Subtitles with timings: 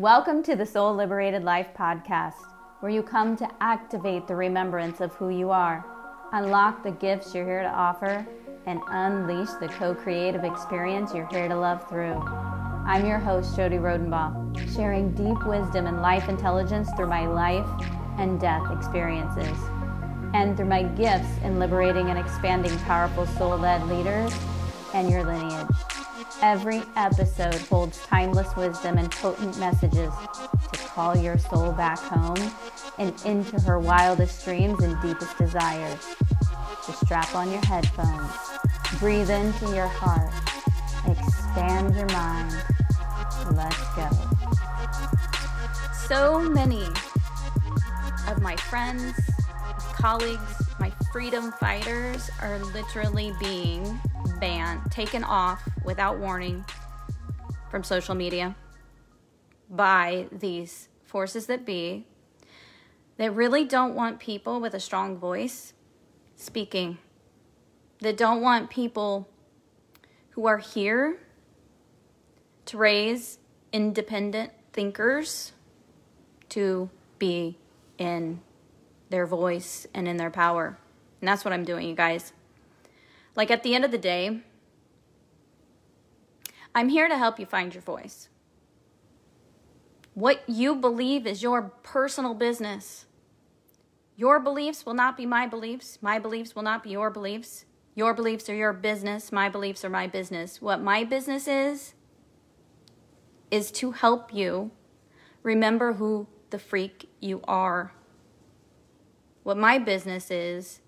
[0.00, 2.40] Welcome to the Soul Liberated Life podcast,
[2.80, 5.84] where you come to activate the remembrance of who you are,
[6.32, 8.26] unlock the gifts you're here to offer,
[8.64, 12.18] and unleash the co creative experience you're here to love through.
[12.86, 17.68] I'm your host, Jodie Rodenbaugh, sharing deep wisdom and life intelligence through my life
[18.16, 19.58] and death experiences,
[20.32, 24.32] and through my gifts in liberating and expanding powerful soul led leaders
[24.94, 25.89] and your lineage.
[26.42, 30.10] Every episode holds timeless wisdom and potent messages
[30.72, 32.50] to call your soul back home
[32.98, 36.02] and into her wildest dreams and deepest desires.
[36.82, 38.32] So strap on your headphones,
[38.98, 40.32] breathe into your heart,
[41.06, 42.56] expand your mind.
[43.54, 44.08] Let's go.
[46.08, 46.86] So many
[48.28, 49.14] of my friends,
[49.92, 50.69] colleagues,
[51.12, 54.00] freedom fighters are literally being
[54.38, 56.64] banned, taken off without warning
[57.68, 58.54] from social media
[59.68, 62.06] by these forces that be
[63.16, 65.74] that really don't want people with a strong voice
[66.36, 66.96] speaking,
[67.98, 69.28] that don't want people
[70.30, 71.18] who are here
[72.66, 73.38] to raise
[73.72, 75.52] independent thinkers
[76.48, 76.88] to
[77.18, 77.58] be
[77.98, 78.40] in
[79.10, 80.78] their voice and in their power.
[81.20, 82.32] And that's what I'm doing, you guys.
[83.36, 84.40] Like at the end of the day,
[86.74, 88.28] I'm here to help you find your voice.
[90.14, 93.06] What you believe is your personal business.
[94.16, 95.98] Your beliefs will not be my beliefs.
[96.02, 97.64] My beliefs will not be your beliefs.
[97.94, 99.32] Your beliefs are your business.
[99.32, 100.60] My beliefs are my business.
[100.60, 101.94] What my business is,
[103.50, 104.70] is to help you
[105.42, 107.92] remember who the freak you are.
[109.42, 110.80] What my business is,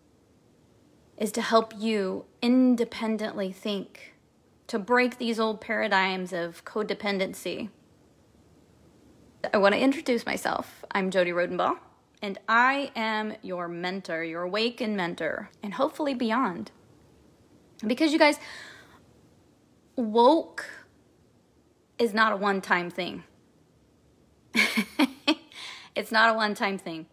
[1.23, 4.13] is to help you independently think,
[4.67, 7.69] to break these old paradigms of codependency.
[9.55, 10.85] I want to introduce myself.
[10.91, 11.79] I'm Jodie Rodenbaugh,
[12.23, 16.73] and I am your mentor, your awakened mentor, and hopefully beyond.
[17.87, 18.41] Because you guys,
[19.95, 20.69] woke
[22.01, 23.23] is not a one time thing.
[25.95, 27.07] it's not a one time thing.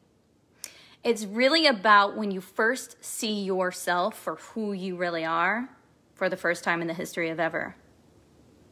[1.04, 5.70] It's really about when you first see yourself for who you really are
[6.16, 7.76] for the first time in the history of ever.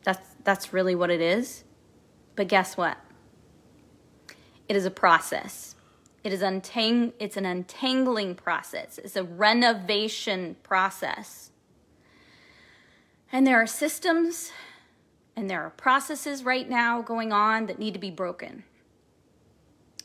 [0.04, 1.64] That's, that's really what it is.
[2.36, 2.98] But guess what?
[4.68, 5.76] It is a process.
[6.24, 8.98] It is untang- it's an untangling process.
[8.98, 11.52] It's a renovation process.
[13.32, 14.52] And there are systems
[15.36, 18.64] and there are processes right now going on that need to be broken.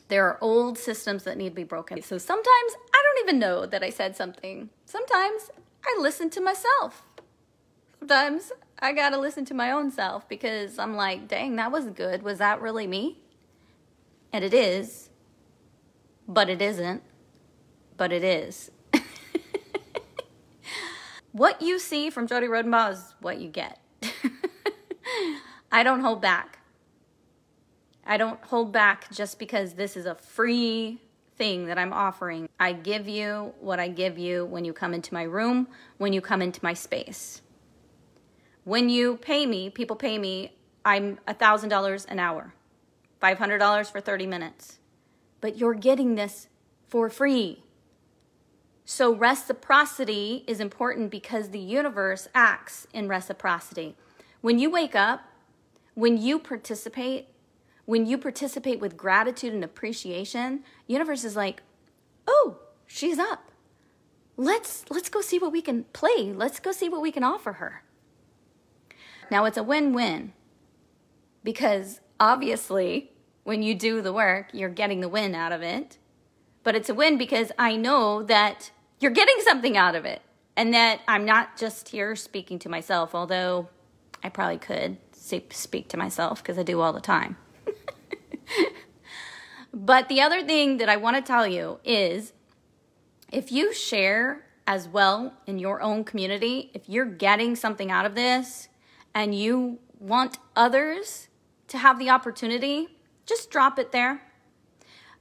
[0.07, 2.01] There are old systems that need to be broken.
[2.01, 4.69] So sometimes I don't even know that I said something.
[4.85, 5.49] Sometimes
[5.85, 7.03] I listen to myself.
[7.99, 12.21] Sometimes I gotta listen to my own self because I'm like, dang, that was good.
[12.21, 13.19] Was that really me?
[14.33, 15.09] And it is,
[16.27, 17.03] but it isn't,
[17.95, 18.71] but it is.
[21.31, 23.79] what you see from Jodie Rodenbaugh is what you get.
[25.71, 26.59] I don't hold back.
[28.05, 30.99] I don't hold back just because this is a free
[31.35, 32.49] thing that I'm offering.
[32.59, 36.21] I give you what I give you when you come into my room, when you
[36.21, 37.41] come into my space.
[38.65, 40.55] When you pay me, people pay me,
[40.85, 42.53] I'm $1,000 an hour,
[43.21, 44.79] $500 for 30 minutes.
[45.41, 46.47] But you're getting this
[46.87, 47.63] for free.
[48.85, 53.95] So, reciprocity is important because the universe acts in reciprocity.
[54.41, 55.21] When you wake up,
[55.93, 57.27] when you participate,
[57.85, 61.63] when you participate with gratitude and appreciation, universe is like,
[62.27, 63.51] "Oh, she's up.
[64.37, 66.33] Let's let's go see what we can play.
[66.33, 67.83] Let's go see what we can offer her."
[69.29, 70.33] Now it's a win-win.
[71.43, 73.11] Because obviously,
[73.43, 75.97] when you do the work, you're getting the win out of it.
[76.63, 80.21] But it's a win because I know that you're getting something out of it
[80.55, 83.67] and that I'm not just here speaking to myself, although
[84.23, 87.37] I probably could speak to myself because I do all the time.
[89.73, 92.33] but the other thing that I want to tell you is
[93.31, 98.15] if you share as well in your own community, if you're getting something out of
[98.15, 98.69] this
[99.13, 101.27] and you want others
[101.67, 102.87] to have the opportunity,
[103.25, 104.21] just drop it there.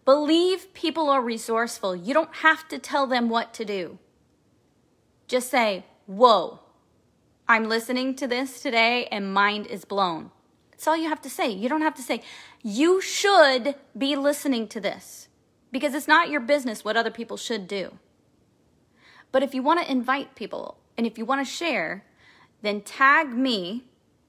[0.04, 1.94] Believe people are resourceful.
[1.94, 3.98] You don't have to tell them what to do.
[5.28, 6.60] Just say, Whoa,
[7.48, 10.32] I'm listening to this today and mind is blown.
[10.72, 11.48] That's all you have to say.
[11.50, 12.22] You don't have to say,
[12.62, 15.28] you should be listening to this
[15.70, 17.98] because it's not your business what other people should do.
[19.30, 22.04] But if you want to invite people and if you want to share,
[22.60, 23.84] then tag me,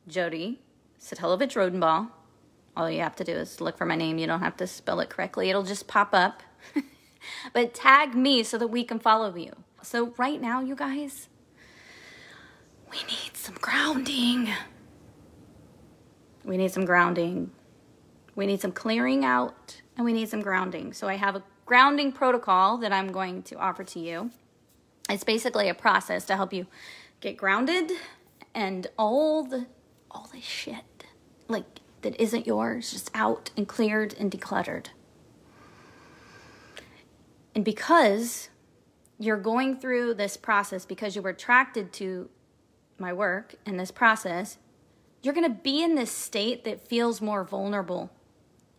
[0.09, 0.57] Jodie
[0.99, 2.09] Satelovich Rodenbaugh,
[2.77, 4.17] All you have to do is look for my name.
[4.17, 6.41] You don't have to spell it correctly, it'll just pop up.
[7.53, 9.51] but tag me so that we can follow you.
[9.81, 11.27] So, right now, you guys,
[12.89, 14.49] we need some grounding.
[16.43, 17.51] We need some grounding.
[18.35, 20.93] We need some clearing out and we need some grounding.
[20.93, 24.31] So, I have a grounding protocol that I'm going to offer to you.
[25.09, 26.67] It's basically a process to help you
[27.21, 27.91] get grounded
[28.53, 29.65] and all the
[30.11, 31.05] all the shit
[31.47, 31.65] like
[32.01, 34.87] that isn't yours just out and cleared and decluttered.
[37.55, 38.49] And because
[39.19, 42.29] you're going through this process because you were attracted to
[42.97, 44.57] my work and this process,
[45.23, 48.11] you're going to be in this state that feels more vulnerable.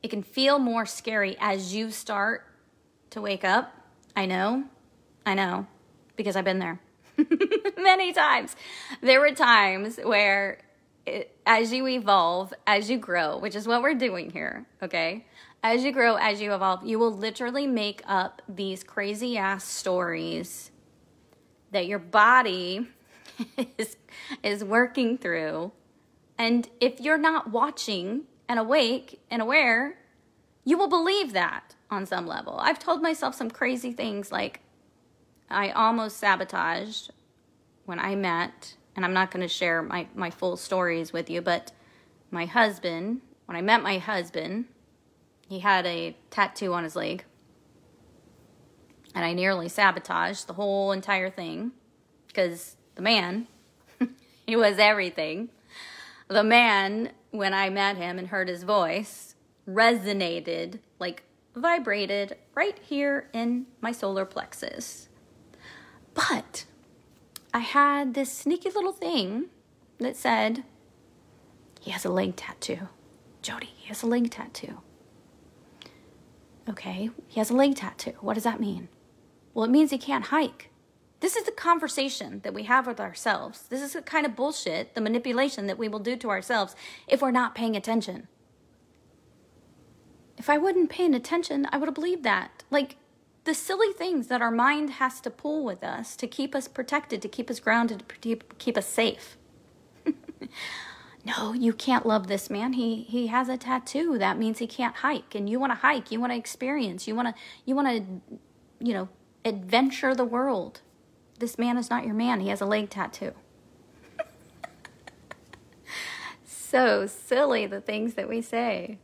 [0.02, 2.46] It can feel more scary as you start
[3.10, 3.74] to wake up.
[4.14, 4.64] I know.
[5.26, 5.66] I know
[6.16, 6.78] because I've been there
[7.78, 8.54] many times.
[9.00, 10.60] There were times where
[11.06, 15.26] it, as you evolve, as you grow, which is what we're doing here, okay?
[15.62, 20.70] As you grow, as you evolve, you will literally make up these crazy ass stories
[21.70, 22.86] that your body
[23.78, 23.96] is
[24.42, 25.72] is working through.
[26.38, 29.98] And if you're not watching and awake and aware,
[30.64, 32.58] you will believe that on some level.
[32.58, 34.60] I've told myself some crazy things like
[35.50, 37.12] I almost sabotaged
[37.84, 41.40] when I met, and I'm not going to share my, my full stories with you,
[41.42, 41.72] but
[42.30, 44.64] my husband, when I met my husband,
[45.48, 47.24] he had a tattoo on his leg.
[49.14, 51.72] And I nearly sabotaged the whole entire thing
[52.26, 53.46] because the man,
[54.46, 55.50] he was everything.
[56.28, 59.34] The man, when I met him and heard his voice,
[59.68, 61.22] resonated, like
[61.54, 65.08] vibrated right here in my solar plexus.
[66.14, 66.64] But
[67.52, 69.46] I had this sneaky little thing
[69.98, 70.64] that said,
[71.80, 72.88] he has a leg tattoo.
[73.42, 74.80] Jodie, he has a leg tattoo.
[76.68, 78.14] Okay, he has a leg tattoo.
[78.20, 78.88] What does that mean?
[79.52, 80.70] Well, it means he can't hike.
[81.24, 83.62] This is the conversation that we have with ourselves.
[83.70, 86.76] This is the kind of bullshit, the manipulation that we will do to ourselves
[87.08, 88.28] if we're not paying attention.
[90.36, 92.64] If I wasn't paying attention, I would have believed that.
[92.70, 92.96] Like,
[93.44, 97.22] the silly things that our mind has to pull with us to keep us protected,
[97.22, 99.38] to keep us grounded, to keep us safe.
[101.24, 102.74] no, you can't love this man.
[102.74, 104.18] He he has a tattoo.
[104.18, 105.34] That means he can't hike.
[105.34, 106.12] And you want to hike.
[106.12, 107.08] You want to experience.
[107.08, 108.38] You want to you want to
[108.84, 109.08] you know,
[109.42, 110.82] adventure the world.
[111.38, 112.40] This man is not your man.
[112.40, 113.32] He has a leg tattoo.
[116.44, 118.98] so silly the things that we say.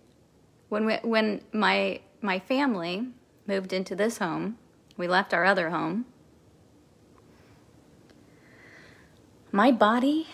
[0.69, 3.09] When we, when my my family
[3.47, 4.59] moved into this home.
[4.97, 6.07] We left our other home.
[9.51, 10.29] My body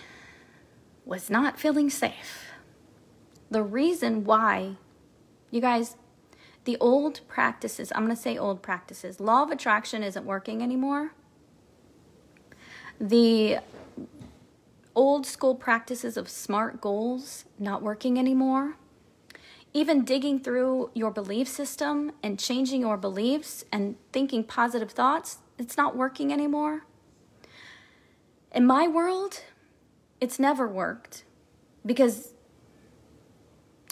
[1.04, 2.50] was not feeling safe.
[3.50, 4.76] The reason why,
[5.50, 5.96] you guys,
[6.64, 11.12] the old practices, I'm going to say old practices, law of attraction isn't working anymore.
[13.00, 13.58] The
[14.94, 18.76] old school practices of SMART goals not working anymore
[19.76, 25.76] even digging through your belief system and changing your beliefs and thinking positive thoughts, it's
[25.76, 26.87] not working anymore.
[28.52, 29.42] In my world,
[30.19, 31.25] it's never worked
[31.84, 32.32] because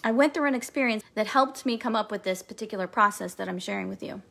[0.02, 3.46] I went through an experience that helped me come up with this particular process that
[3.46, 4.22] I'm sharing with you.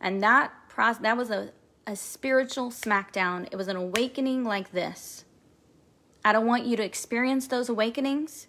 [0.00, 1.50] And that process that was a,
[1.86, 3.48] a spiritual smackdown.
[3.50, 5.24] It was an awakening like this.
[6.24, 8.48] I don't want you to experience those awakenings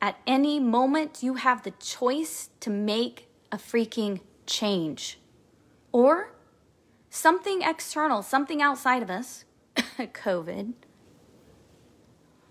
[0.00, 5.18] at any moment, you have the choice to make a freaking change.
[5.92, 6.34] Or
[7.08, 9.44] something external, something outside of us,
[9.76, 10.74] COVID,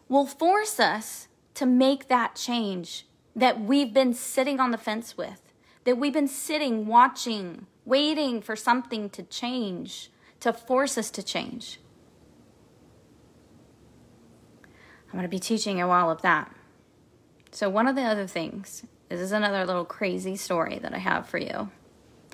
[0.09, 5.53] will force us to make that change that we've been sitting on the fence with,
[5.83, 11.79] that we've been sitting, watching, waiting for something to change, to force us to change.
[15.07, 16.53] I'm going to be teaching you all of that.
[17.51, 21.29] So, one of the other things, this is another little crazy story that I have
[21.29, 21.69] for you.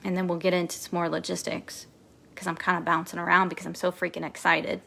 [0.03, 1.85] And then we'll get into some more logistics
[2.31, 4.81] because I'm kind of bouncing around because I'm so freaking excited.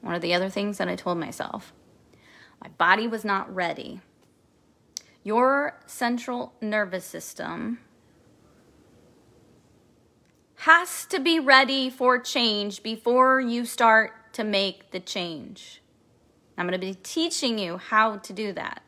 [0.00, 1.72] One of the other things that I told myself
[2.62, 4.00] my body was not ready.
[5.22, 7.80] Your central nervous system
[10.60, 15.82] has to be ready for change before you start to make the change.
[16.56, 18.82] I'm going to be teaching you how to do that.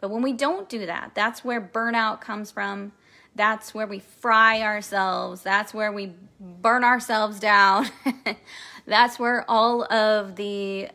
[0.00, 2.92] But when we don't do that, that's where burnout comes from.
[3.34, 5.42] That's where we fry ourselves.
[5.42, 7.88] That's where we burn ourselves down.
[8.86, 10.88] that's where all of the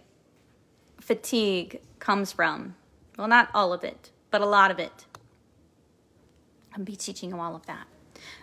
[0.99, 2.75] fatigue comes from.
[3.17, 5.05] Well, not all of it, but a lot of it.
[6.75, 7.87] I'll be teaching you all of that.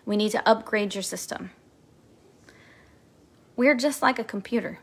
[0.04, 1.50] We need to upgrade your system.
[3.56, 4.80] We're just like a computer.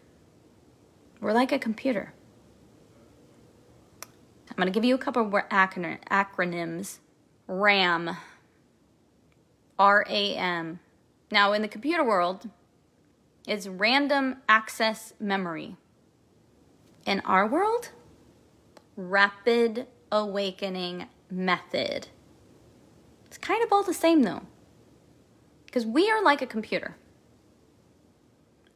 [1.19, 2.13] We're like a computer.
[4.49, 6.99] I'm going to give you a couple of acronyms
[7.47, 8.17] RAM,
[9.77, 10.79] R A M.
[11.31, 12.49] Now, in the computer world,
[13.47, 15.75] it's random access memory.
[17.05, 17.89] In our world,
[18.95, 22.07] rapid awakening method.
[23.25, 24.41] It's kind of all the same though,
[25.69, 26.97] because we are like a computer.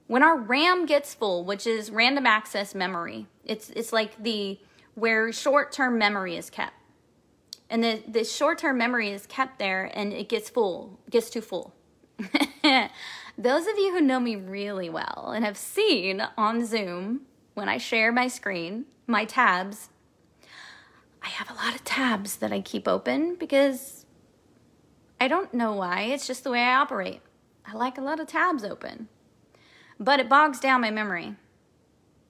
[0.05, 4.59] When our RAM gets full, which is random access memory, it's it's like the
[4.93, 6.75] where short-term memory is kept.
[7.67, 11.73] And the, the short-term memory is kept there and it gets full, gets too full.
[13.37, 17.21] Those of you who know me really well and have seen on Zoom
[17.55, 19.89] when I share my screen, my tabs,
[21.23, 24.02] I have a lot of tabs that I keep open because
[25.23, 26.01] I don't know why.
[26.01, 27.21] It's just the way I operate.
[27.65, 29.07] I like a lot of tabs open.
[29.97, 31.37] But it bogs down my memory.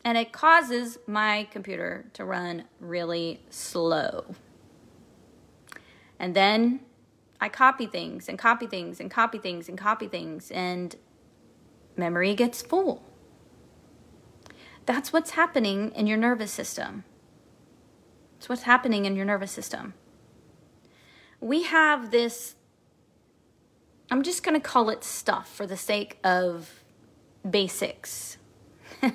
[0.05, 4.35] And it causes my computer to run really slow.
[6.19, 6.81] And then
[7.41, 10.95] I copy things and copy things and copy things and copy things, and
[11.97, 13.01] memory gets full.
[14.85, 17.05] That's what's happening in your nervous system.
[18.37, 19.95] It's what's happening in your nervous system.
[21.41, 22.53] We have this,
[24.13, 26.83] I'm just going to call it stuff for the sake of
[27.49, 28.37] basics.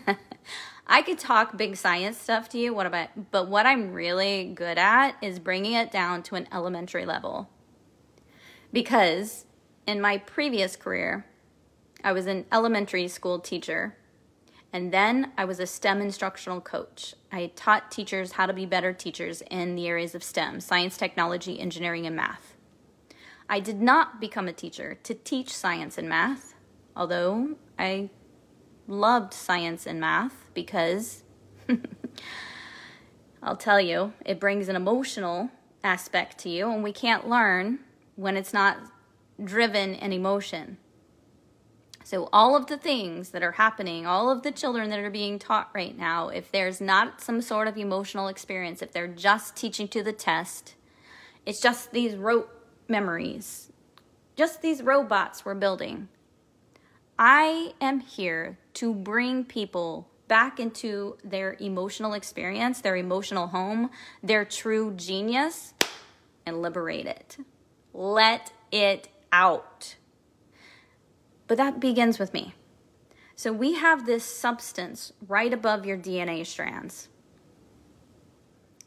[0.89, 4.77] I could talk big science stuff to you, what about but what I'm really good
[4.77, 7.49] at is bringing it down to an elementary level.
[8.73, 9.47] Because
[9.87, 11.25] in my previous career,
[12.03, 13.97] I was an elementary school teacher
[14.73, 17.15] and then I was a STEM instructional coach.
[17.31, 21.61] I taught teachers how to be better teachers in the areas of STEM science, technology,
[21.61, 22.57] engineering, and math.
[23.49, 26.55] I did not become a teacher to teach science and math,
[26.95, 28.11] although I
[28.87, 31.23] loved science and math because
[33.43, 35.51] I'll tell you, it brings an emotional
[35.83, 37.79] aspect to you, and we can't learn
[38.17, 38.79] when it's not
[39.43, 40.77] driven in emotion.
[42.05, 45.39] So, all of the things that are happening, all of the children that are being
[45.39, 49.89] taught right now, if there's not some sort of emotional experience, if they're just teaching
[49.89, 50.75] to the test,
[51.47, 52.58] it's just these rote
[52.89, 53.71] memories,
[54.37, 56.09] just these robots we're building.
[57.19, 63.91] I am here to bring people back into their emotional experience, their emotional home,
[64.23, 65.75] their true genius,
[66.47, 67.39] and liberate it.
[67.93, 69.97] Let it out.
[71.47, 72.55] But that begins with me.
[73.35, 77.09] So we have this substance right above your DNA strands.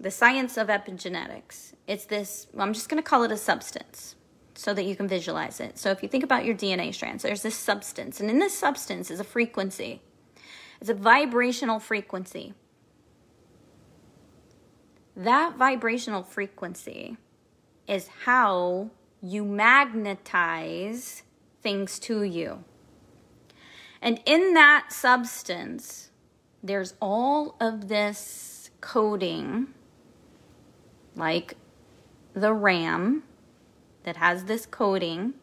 [0.02, 1.74] The science of epigenetics.
[1.86, 4.16] It's this, well, I'm just going to call it a substance
[4.56, 5.78] so that you can visualize it.
[5.78, 9.12] So if you think about your DNA strands, there's this substance, and in this substance
[9.12, 10.02] is a frequency.
[10.80, 12.56] It's a vibrational frequency.
[15.16, 17.18] That vibrational frequency
[17.88, 18.90] is how
[19.22, 21.22] you magnetize
[21.62, 22.64] things to you.
[24.02, 26.10] And in that substance,
[26.64, 29.76] there's all of this coding,
[31.16, 31.56] like
[32.34, 33.24] the RAM
[34.04, 35.34] that has this coding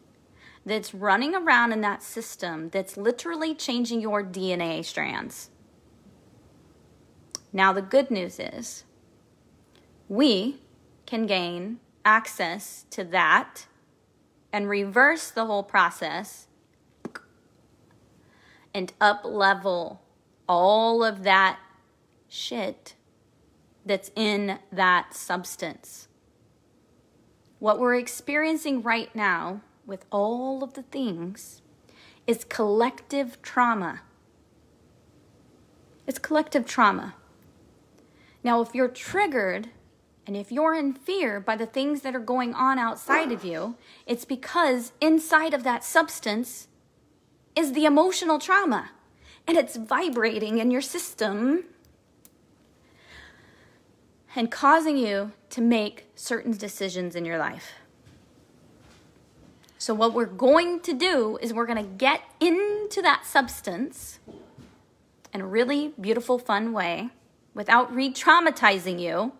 [0.65, 5.49] that's running around in that system that's literally changing your DNA strands.
[7.51, 8.83] Now, the good news is
[10.07, 10.61] we
[11.05, 13.67] can gain access to that
[14.51, 16.47] and reverse the whole process
[18.73, 20.01] and up level
[20.47, 21.59] all of that
[22.27, 22.95] shit
[23.89, 26.07] that's in that substance.
[27.57, 31.63] What we're experiencing right now with all of the things
[32.27, 34.01] is collective trauma.
[36.05, 37.15] It's collective trauma.
[38.43, 39.69] Now, if you're triggered
[40.27, 43.75] and if you're in fear by the things that are going on outside of you,
[44.05, 46.67] it's because inside of that substance
[47.55, 48.91] is the emotional trauma
[49.47, 51.63] and it's vibrating in your system
[54.35, 57.73] and causing you to make certain decisions in your life.
[59.77, 64.19] So, what we're going to do is we're going to get into that substance
[65.33, 67.09] in a really beautiful, fun way
[67.53, 69.31] without re traumatizing you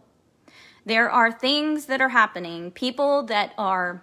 [0.89, 4.01] there are things that are happening, people that are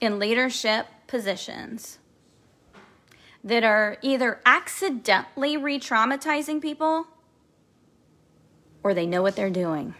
[0.00, 1.98] in leadership positions
[3.42, 7.08] that are either accidentally re traumatizing people
[8.84, 9.94] or they know what they're doing.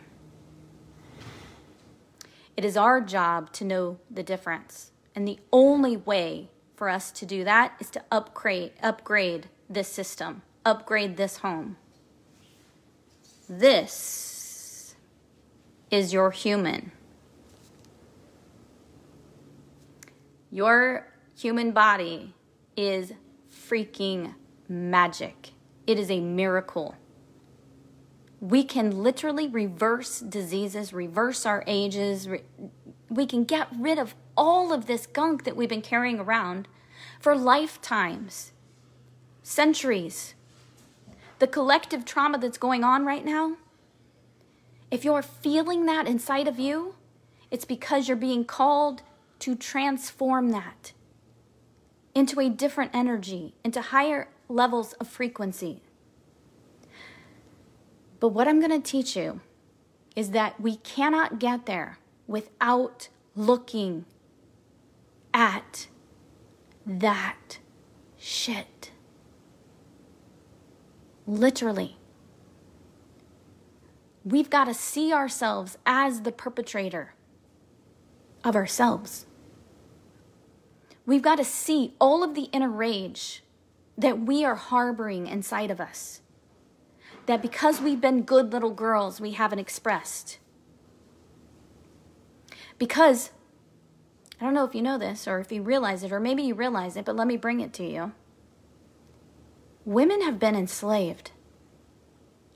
[2.56, 4.92] It is our job to know the difference.
[5.16, 10.42] And the only way for us to do that is to upgrade upgrade this system,
[10.64, 11.76] upgrade this home.
[13.48, 14.94] This
[15.90, 16.92] is your human.
[20.50, 22.34] Your human body
[22.76, 23.12] is
[23.50, 24.34] freaking
[24.68, 25.50] magic.
[25.86, 26.96] It is a miracle.
[28.44, 32.28] We can literally reverse diseases, reverse our ages.
[32.28, 32.42] Re-
[33.08, 36.68] we can get rid of all of this gunk that we've been carrying around
[37.18, 38.52] for lifetimes,
[39.42, 40.34] centuries.
[41.38, 43.56] The collective trauma that's going on right now,
[44.90, 46.96] if you're feeling that inside of you,
[47.50, 49.00] it's because you're being called
[49.38, 50.92] to transform that
[52.14, 55.80] into a different energy, into higher levels of frequency.
[58.24, 59.42] But what I'm going to teach you
[60.16, 64.06] is that we cannot get there without looking
[65.34, 65.88] at
[66.86, 67.58] that
[68.16, 68.92] shit.
[71.26, 71.98] Literally.
[74.24, 77.12] We've got to see ourselves as the perpetrator
[78.42, 79.26] of ourselves.
[81.04, 83.44] We've got to see all of the inner rage
[83.98, 86.22] that we are harboring inside of us.
[87.26, 90.38] That because we've been good little girls, we haven't expressed.
[92.78, 93.30] Because,
[94.40, 96.54] I don't know if you know this or if you realize it, or maybe you
[96.54, 98.12] realize it, but let me bring it to you.
[99.84, 101.30] Women have been enslaved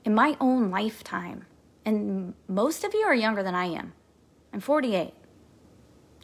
[0.03, 1.45] in my own lifetime.
[1.85, 3.93] And most of you are younger than I am.
[4.53, 5.13] I'm 48.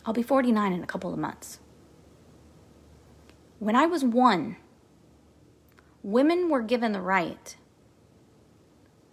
[0.05, 1.59] I'll be 49 in a couple of months.
[3.59, 4.57] When I was one,
[6.03, 7.55] women were given the right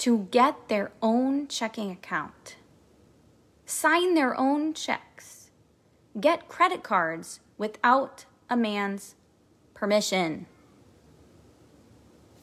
[0.02, 2.56] to get their own checking account,
[3.66, 5.52] sign their own checks,
[6.20, 9.14] get credit cards without a man's
[9.74, 10.46] permission.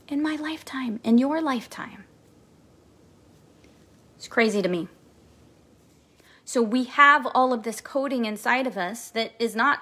[0.07, 2.05] In my lifetime, in your lifetime.
[4.15, 4.87] It's crazy to me.
[6.45, 9.79] So we have all of this coding inside of us that is not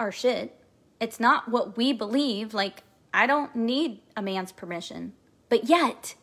[0.00, 0.60] our shit.
[1.00, 2.54] It's not what we believe.
[2.54, 2.82] Like,
[3.14, 5.12] I don't need a man's permission.
[5.48, 6.16] But yet,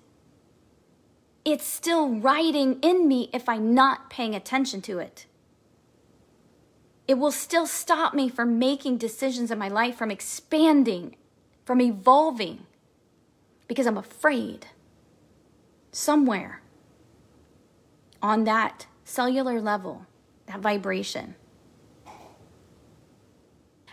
[1.46, 5.28] it's still writing in me if I'm not paying attention to it.
[7.08, 11.16] It will still stop me from making decisions in my life, from expanding,
[11.64, 12.66] from evolving,
[13.68, 14.66] because I'm afraid
[15.92, 16.62] somewhere
[18.24, 20.08] on that cellular level,
[20.48, 21.36] that vibration.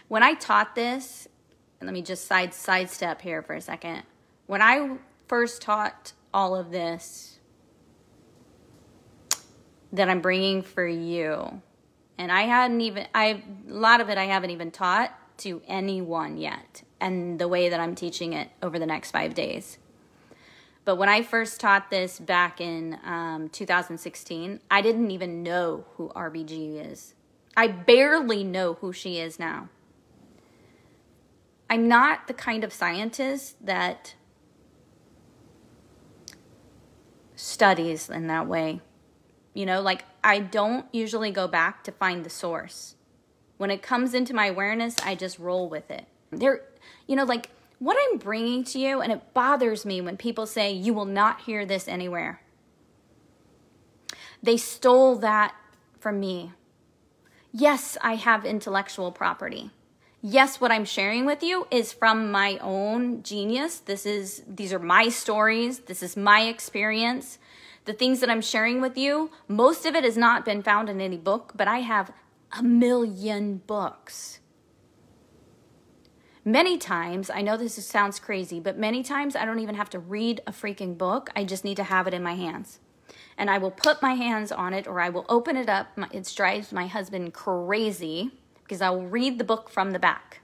[0.08, 1.28] When I taught this,
[1.80, 4.04] and let me just side sidestep here for a second.
[4.46, 7.32] When I first taught all of this
[9.92, 11.62] that I'm bringing for you,
[12.18, 16.37] and I hadn't even I a lot of it I haven't even taught to anyone
[16.37, 19.78] yet, and the way that I'm teaching it over the next five days.
[20.85, 26.09] But when I first taught this back in um, 2016, I didn't even know who
[26.09, 27.14] RBG is.
[27.57, 29.68] I barely know who she is now.
[31.70, 34.14] I'm not the kind of scientist that
[37.37, 38.81] studies in that way.
[39.54, 42.96] You know, like I don't usually go back to find the source.
[43.58, 46.06] When it comes into my awareness, I just roll with it.
[46.30, 46.62] There,
[47.06, 50.72] you know, like what I'm bringing to you, and it bothers me when people say,
[50.72, 52.40] you will not hear this anywhere.
[54.42, 55.54] They stole that
[55.98, 56.52] from me.
[57.52, 59.70] Yes, I have intellectual property
[60.22, 63.80] yes, what I'm sharing with you is from my own genius.
[63.80, 65.80] This is these are my stories.
[65.80, 67.38] This is my experience.
[67.85, 71.01] The things that I'm sharing with you, most of it has not been found in
[71.01, 72.12] any book, but I have
[72.53, 74.38] a million books.
[76.45, 79.99] Many times, I know this sounds crazy, but many times I don't even have to
[79.99, 81.31] read a freaking book.
[81.35, 82.81] I just need to have it in my hands.
[83.38, 85.88] And I will put my hands on it or I will open it up.
[86.12, 88.31] It drives my husband crazy
[88.62, 90.41] because I will read the book from the back.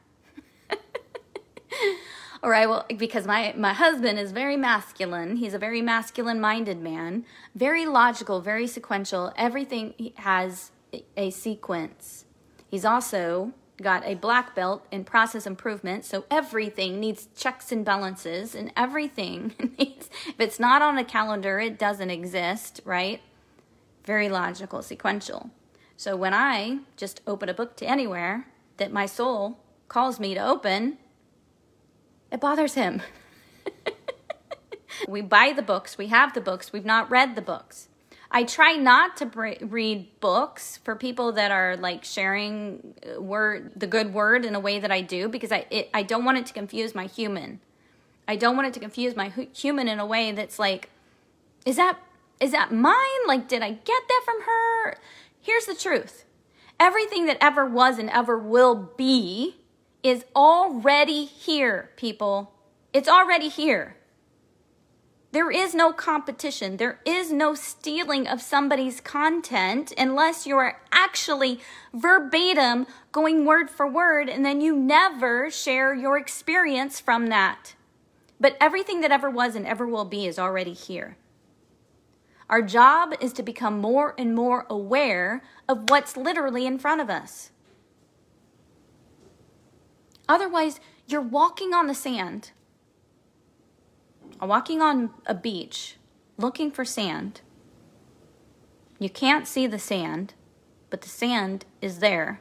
[2.42, 5.37] Or I will because my my husband is very masculine.
[5.37, 7.24] He's a very masculine minded man,
[7.55, 9.33] very logical, very sequential.
[9.37, 10.70] Everything has
[11.16, 12.24] a sequence.
[12.70, 18.55] He's also got a black belt in process improvement, so everything needs checks and balances
[18.55, 23.20] and everything needs if it's not on a calendar, it doesn't exist, right?
[24.05, 25.51] Very logical, sequential.
[25.96, 28.46] So when I just open a book to anywhere
[28.77, 30.98] that my soul calls me to open,
[32.30, 33.02] it bothers him.
[35.08, 37.88] we buy the books, we have the books, we've not read the books.
[38.30, 43.72] I try not to br- read books for people that are like sharing uh, word
[43.74, 46.38] the good word in a way that I do because I it, I don't want
[46.38, 47.60] it to confuse my human.
[48.26, 50.90] I don't want it to confuse my hu- human in a way that's like
[51.64, 51.98] is that
[52.38, 53.26] is that mine?
[53.26, 54.98] Like did I get that from her?
[55.40, 56.24] Here's the truth.
[56.78, 59.56] Everything that ever was and ever will be
[60.08, 62.52] is already here, people.
[62.92, 63.96] It's already here.
[65.30, 66.78] There is no competition.
[66.78, 71.60] There is no stealing of somebody's content unless you are actually
[71.92, 77.74] verbatim going word for word and then you never share your experience from that.
[78.40, 81.18] But everything that ever was and ever will be is already here.
[82.48, 87.10] Our job is to become more and more aware of what's literally in front of
[87.10, 87.50] us.
[90.28, 92.52] Otherwise, you're walking on the sand
[94.46, 95.96] walking on a beach
[96.36, 97.40] looking for sand.
[98.98, 100.34] You can't see the sand,
[100.90, 102.40] but the sand is there.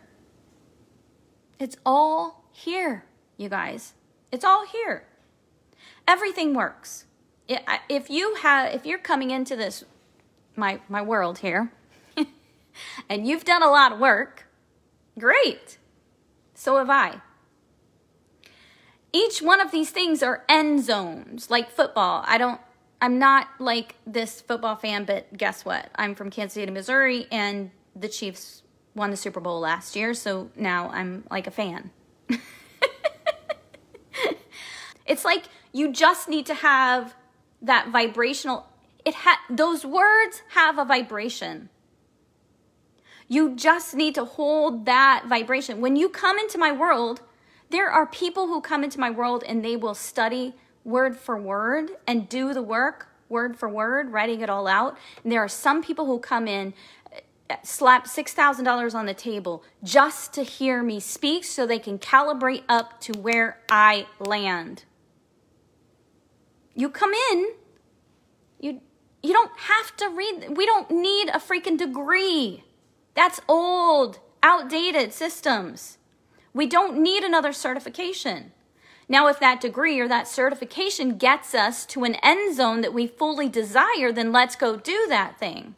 [1.59, 3.05] It's all here,
[3.37, 3.93] you guys.
[4.31, 5.05] It's all here.
[6.07, 7.05] Everything works.
[7.47, 9.83] If you have, if you're coming into this,
[10.55, 11.71] my my world here,
[13.09, 14.47] and you've done a lot of work,
[15.17, 15.77] great.
[16.53, 17.21] So have I
[19.17, 22.23] each one of these things are end zones, like football.
[22.27, 22.61] I don't,
[23.01, 25.89] I'm not like this football fan, but guess what?
[25.95, 28.63] I'm from Kansas City, Missouri, and the Chiefs
[28.95, 31.91] won the Super Bowl last year, so now I'm like a fan.
[35.05, 37.15] it's like you just need to have
[37.61, 38.67] that vibrational
[39.07, 41.69] it ha- those words have a vibration.
[43.29, 45.79] You just need to hold that vibration.
[45.79, 47.21] When you come into my world,
[47.69, 50.53] there are people who come into my world and they will study
[50.83, 54.97] word for word and do the work word for word, writing it all out.
[55.23, 56.73] And there are some people who come in,
[57.63, 62.99] slap $6,000 on the table just to hear me speak so they can calibrate up
[63.01, 64.83] to where I land.
[66.75, 67.53] You come in,
[68.59, 68.81] you
[69.23, 72.63] you don't have to read we don't need a freaking degree.
[73.15, 75.97] That's old, outdated systems.
[76.57, 78.51] We don't need another certification.
[79.07, 83.05] Now, if that degree or that certification gets us to an end zone that we
[83.05, 85.75] fully desire, then let's go do that thing.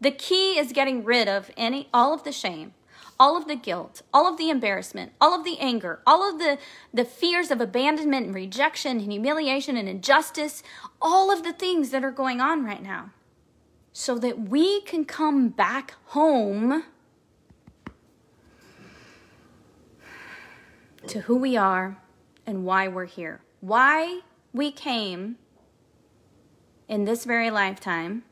[0.00, 2.74] The key is getting rid of any all of the shame,
[3.18, 6.56] all of the guilt, all of the embarrassment, all of the anger, all of the,
[6.94, 10.62] the fears of abandonment and rejection and humiliation and injustice,
[11.02, 13.10] all of the things that are going on right now.
[13.92, 16.84] So that we can come back home
[21.08, 21.98] to who we are
[22.44, 23.40] and why we're here.
[23.60, 24.20] Why
[24.52, 25.36] we came
[26.88, 28.24] in this very lifetime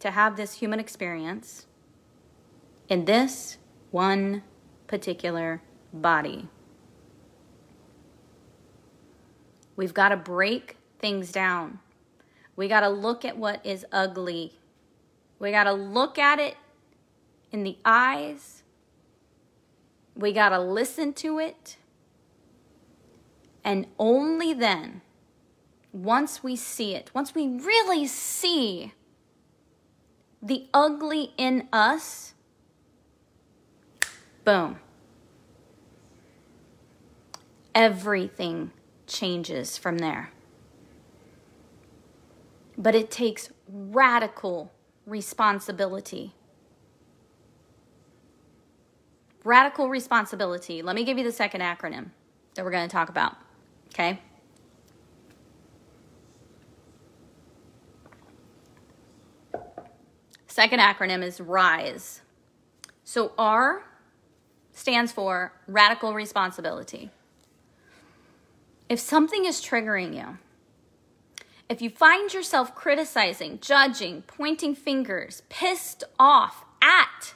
[0.00, 1.66] to have this human experience
[2.88, 3.58] in this
[3.90, 4.42] one
[4.86, 5.62] particular
[5.92, 6.48] body.
[9.76, 11.78] We've got to break things down.
[12.56, 14.58] We got to look at what is ugly.
[15.38, 16.56] We got to look at it
[17.52, 18.62] in the eyes.
[20.14, 21.77] We got to listen to it.
[23.64, 25.02] And only then,
[25.92, 28.92] once we see it, once we really see
[30.40, 32.34] the ugly in us,
[34.44, 34.78] boom.
[37.74, 38.72] Everything
[39.06, 40.30] changes from there.
[42.76, 44.72] But it takes radical
[45.06, 46.34] responsibility.
[49.44, 50.82] Radical responsibility.
[50.82, 52.10] Let me give you the second acronym
[52.54, 53.36] that we're going to talk about.
[53.94, 54.20] Okay?
[60.46, 62.20] Second acronym is RISE.
[63.04, 63.84] So R
[64.72, 67.10] stands for radical responsibility.
[68.88, 70.38] If something is triggering you,
[71.68, 77.34] if you find yourself criticizing, judging, pointing fingers, pissed off at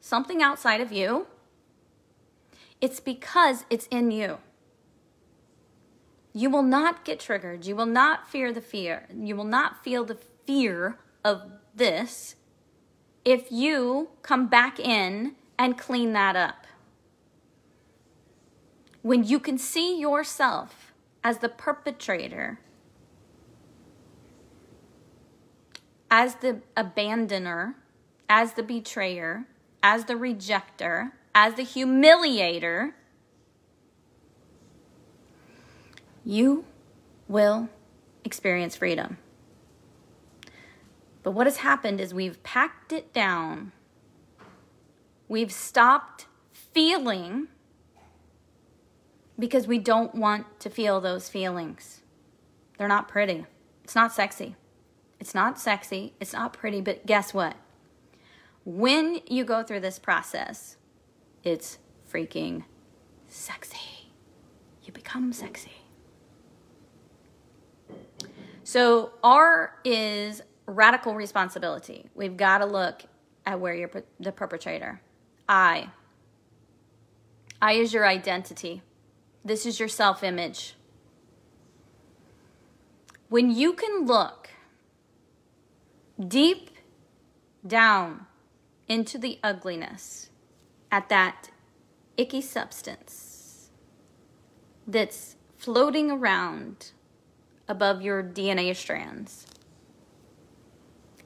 [0.00, 1.26] something outside of you,
[2.80, 4.38] it's because it's in you.
[6.36, 7.64] You will not get triggered.
[7.64, 9.06] You will not fear the fear.
[9.16, 11.42] You will not feel the fear of
[11.74, 12.34] this
[13.24, 16.66] if you come back in and clean that up.
[19.02, 20.92] When you can see yourself
[21.22, 22.58] as the perpetrator,
[26.10, 27.74] as the abandoner,
[28.28, 29.44] as the betrayer,
[29.82, 32.92] as the rejecter, as the humiliator,
[36.24, 36.64] you
[37.28, 37.68] will
[38.24, 39.18] experience freedom.
[41.22, 43.72] But what has happened is we've packed it down.
[45.28, 47.48] We've stopped feeling
[49.38, 52.02] because we don't want to feel those feelings.
[52.78, 53.46] They're not pretty.
[53.82, 54.56] It's not sexy.
[55.18, 56.14] It's not sexy.
[56.20, 56.80] It's not pretty.
[56.80, 57.56] But guess what?
[58.64, 60.76] When you go through this process,
[61.42, 61.78] it's
[62.10, 62.64] freaking
[63.28, 64.10] sexy.
[64.84, 65.83] You become sexy.
[68.64, 72.06] So, R is radical responsibility.
[72.14, 73.02] We've got to look
[73.44, 75.02] at where you're the perpetrator.
[75.48, 75.90] I.
[77.60, 78.82] I is your identity.
[79.44, 80.76] This is your self image.
[83.28, 84.48] When you can look
[86.26, 86.70] deep
[87.66, 88.26] down
[88.88, 90.30] into the ugliness
[90.90, 91.50] at that
[92.16, 93.70] icky substance
[94.86, 96.92] that's floating around
[97.68, 99.46] above your DNA strands.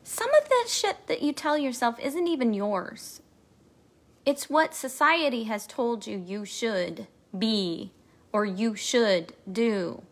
[0.03, 3.20] Some of that shit that you tell yourself isn't even yours.
[4.24, 7.92] It's what society has told you you should be
[8.33, 10.03] or you should do.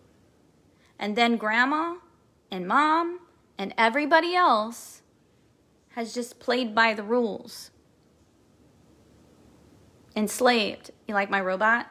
[0.98, 1.96] And then grandma
[2.50, 3.20] and mom
[3.58, 5.02] and everybody else
[5.90, 7.70] has just played by the rules.
[10.14, 10.90] Enslaved.
[11.08, 11.90] You like my robot?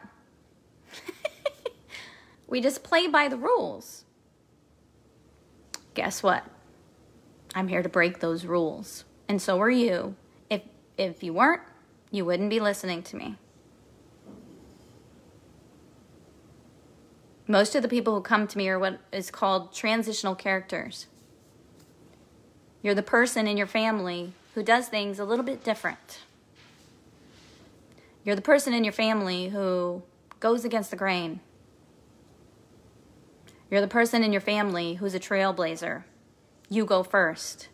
[2.47, 4.04] we just play by the rules.
[5.95, 6.43] Guess what?
[7.55, 9.05] I'm here to break those rules.
[9.27, 10.15] And so are you.
[10.49, 10.61] If
[10.97, 11.61] if you weren't,
[12.11, 13.37] you wouldn't be listening to me.
[17.47, 21.07] Most of the people who come to me are what is called transitional characters.
[22.81, 26.21] You're the person in your family who does things a little bit different.
[28.23, 30.01] You're the person in your family who
[30.39, 31.39] goes against the grain.
[33.75, 36.05] You're the person in your family who's a trailblazer.
[36.69, 37.67] You go first.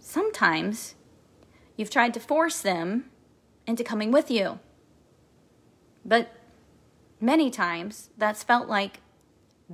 [0.00, 0.94] Sometimes
[1.76, 3.10] you've tried to force them
[3.66, 4.58] into coming with you.
[6.06, 6.32] But
[7.20, 9.00] many times that's felt like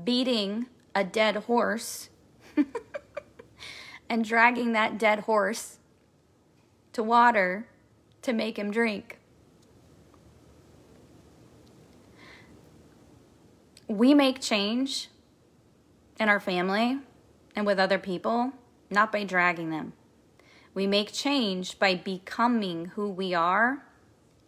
[0.02, 0.66] beating
[0.96, 2.10] a dead horse
[4.10, 5.78] and dragging that dead horse
[6.92, 7.68] to water
[8.22, 9.20] to make him drink.
[13.92, 15.10] We make change
[16.18, 16.98] in our family
[17.54, 18.52] and with other people,
[18.88, 19.92] not by dragging them.
[20.72, 23.84] We make change by becoming who we are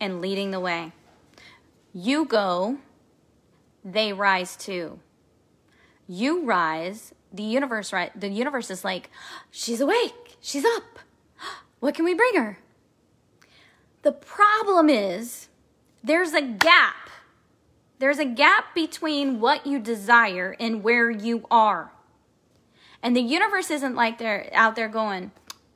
[0.01, 0.93] and leading the way.
[1.93, 2.79] You go,
[3.85, 5.01] they rise too.
[6.09, 9.11] You rise, the universe right the universe is like,
[9.51, 11.01] she's awake, she's up.
[11.81, 12.59] What can we bring her?
[14.01, 15.49] The problem is
[16.03, 17.04] there's a gap.
[18.05, 21.91] There's a gap between what you desire and where you are.
[23.03, 25.33] And the universe isn't like they're out there going,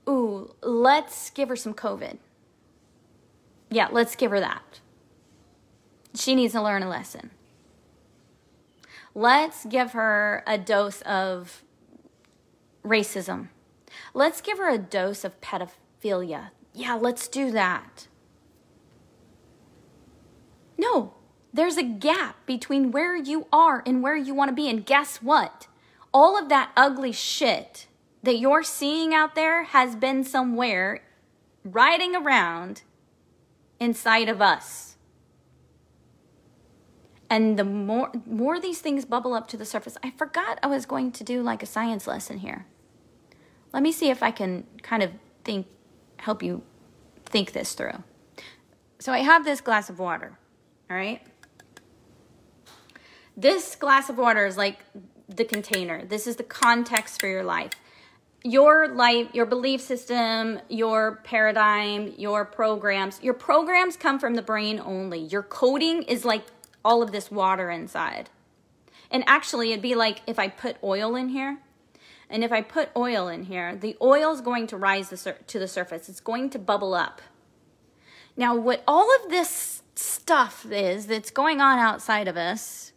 [0.07, 2.19] ooh, let's give her some COVID.
[3.71, 4.81] Yeah, let's give her that.
[6.14, 7.31] She needs to learn a lesson.
[9.14, 11.62] Let's give her a dose of
[12.85, 13.49] racism.
[14.12, 16.51] Let's give her a dose of pedophilia.
[16.75, 18.07] Yeah, let's do that.
[20.77, 21.14] No,
[21.53, 24.69] there's a gap between where you are and where you want to be.
[24.69, 25.67] And guess what?
[26.13, 27.87] All of that ugly shit
[28.23, 31.03] that you're seeing out there has been somewhere
[31.65, 32.83] riding around
[33.81, 34.97] inside of us.
[37.31, 40.87] And the more more these things bubble up to the surface, I forgot I was
[40.87, 42.67] going to do like a science lesson here.
[43.73, 45.11] Let me see if I can kind of
[45.45, 45.67] think
[46.19, 46.63] help you
[47.27, 48.03] think this through.
[48.99, 50.39] So I have this glass of water,
[50.91, 51.21] all right?
[53.38, 54.81] This glass of water is like
[55.29, 56.05] the container.
[56.05, 57.72] This is the context for your life
[58.44, 64.81] your life, your belief system, your paradigm, your programs, your programs come from the brain
[64.85, 65.18] only.
[65.18, 66.44] Your coding is like
[66.85, 68.31] all of this water inside.
[69.11, 71.59] And actually, it'd be like if I put oil in here.
[72.31, 75.68] And if I put oil in here, the oil is going to rise to the
[75.68, 76.09] surface.
[76.09, 77.22] It's going to bubble up.
[78.37, 82.92] Now, what all of this stuff is that's going on outside of us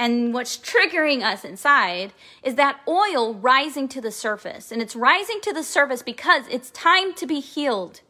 [0.00, 4.72] and what's triggering us inside is that oil rising to the surface.
[4.72, 8.00] And it's rising to the surface because it's time to be healed.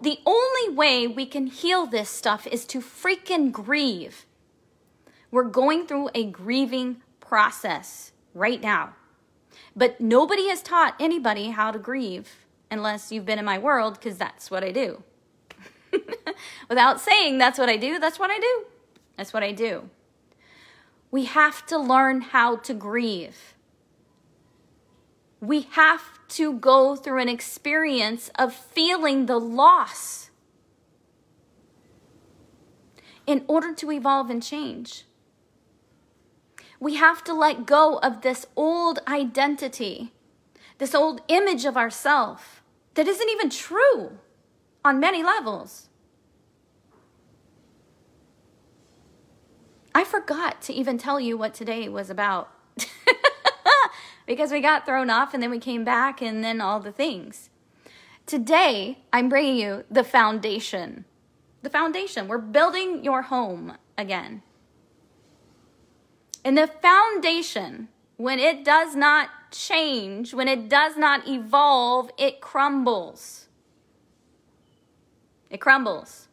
[0.00, 4.26] The only way we can heal this stuff is to freaking grieve.
[5.32, 8.94] We're going through a grieving process right now.
[9.74, 14.18] But nobody has taught anybody how to grieve unless you've been in my world, because
[14.18, 15.02] that's what I do.
[16.68, 18.66] Without saying that's what I do, that's what I do.
[19.16, 19.90] That's what I do.
[21.16, 23.54] We have to learn how to grieve.
[25.40, 30.28] We have to go through an experience of feeling the loss
[33.26, 35.06] in order to evolve and change.
[36.78, 40.12] We have to let go of this old identity,
[40.76, 44.18] this old image of ourself that isn't even true
[44.84, 45.85] on many levels.
[49.96, 52.50] I forgot to even tell you what today was about
[54.26, 57.48] because we got thrown off and then we came back and then all the things.
[58.26, 61.06] Today, I'm bringing you the foundation.
[61.62, 62.28] The foundation.
[62.28, 64.42] We're building your home again.
[66.44, 73.48] And the foundation, when it does not change, when it does not evolve, it crumbles.
[75.48, 76.28] It crumbles.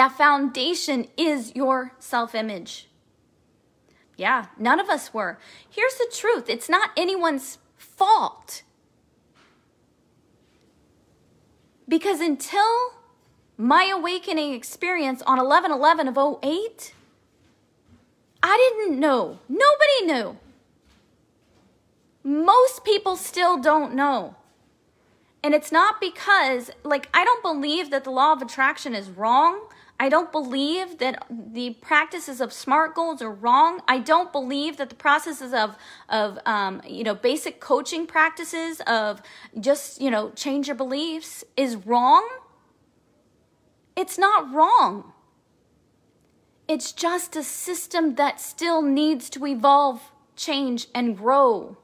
[0.00, 2.88] That foundation is your self image.
[4.16, 5.38] Yeah, none of us were.
[5.68, 8.62] Here's the truth it's not anyone's fault.
[11.86, 12.94] Because until
[13.58, 16.94] my awakening experience on 11 11 of 08,
[18.42, 19.38] I didn't know.
[19.50, 20.38] Nobody knew.
[22.24, 24.34] Most people still don't know.
[25.44, 29.60] And it's not because, like, I don't believe that the law of attraction is wrong.
[30.00, 33.82] I don't believe that the practices of SMART goals are wrong.
[33.86, 35.76] I don't believe that the processes of,
[36.08, 39.20] of um, you know, basic coaching practices of
[39.60, 42.26] just, you know, change your beliefs is wrong.
[43.94, 45.12] It's not wrong.
[46.66, 51.76] It's just a system that still needs to evolve, change, and grow.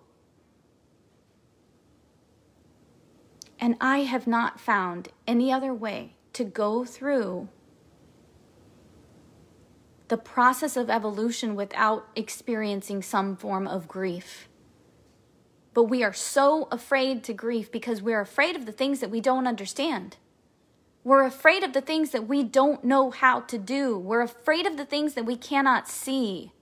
[3.61, 7.50] And I have not found any other way to go through
[10.09, 14.49] the process of evolution without experiencing some form of grief.
[15.75, 19.21] But we are so afraid to grief because we're afraid of the things that we
[19.21, 20.16] don't understand.
[21.05, 23.99] We're afraid of the things that we don't know how to do.
[23.99, 26.53] We're afraid of the things that we cannot see.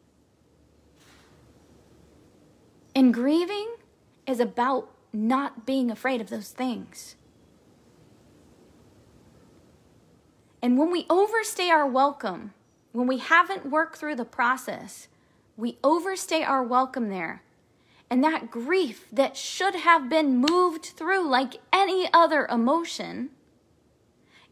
[2.95, 3.77] And grieving
[4.27, 7.17] is about not being afraid of those things.
[10.61, 12.53] And when we overstay our welcome,
[12.95, 15.09] when we haven't worked through the process,
[15.57, 17.43] we overstay our welcome there.
[18.09, 23.31] And that grief that should have been moved through like any other emotion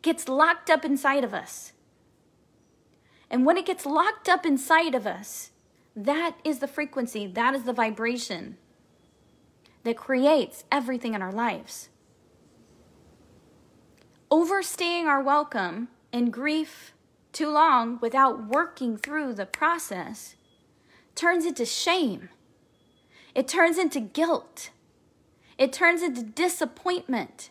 [0.03, 1.73] gets locked up inside of us.
[3.31, 5.53] And when it gets locked up inside of us,
[5.95, 8.57] that is the frequency, that is the vibration
[9.85, 11.91] that creates everything in our lives.
[14.33, 16.93] Overstaying our welcome and grief
[17.33, 20.37] too long without working through the process
[21.15, 22.29] turns into shame.
[23.35, 24.71] It turns into guilt.
[25.59, 27.51] It turns into disappointment.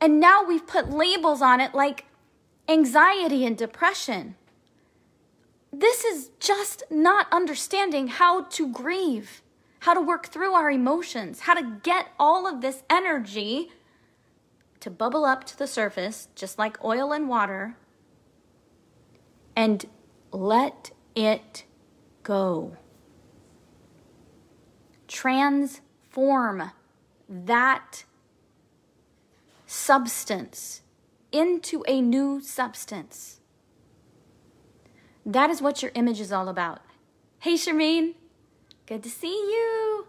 [0.00, 2.04] And now we've put labels on it like
[2.68, 4.34] anxiety and depression.
[5.72, 9.42] This is just not understanding how to grieve,
[9.80, 13.70] how to work through our emotions, how to get all of this energy
[14.80, 17.76] to bubble up to the surface, just like oil and water,
[19.56, 19.86] and
[20.30, 21.64] let it
[22.22, 22.76] go.
[25.08, 26.70] Transform
[27.28, 28.04] that
[29.66, 30.82] substance
[31.32, 33.40] into a new substance.
[35.24, 36.80] That is what your image is all about.
[37.40, 38.14] Hey, Shermeen,
[38.86, 40.06] good to see you.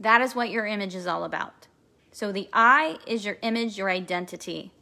[0.00, 1.68] That is what your image is all about.
[2.10, 4.73] So the I is your image, your identity.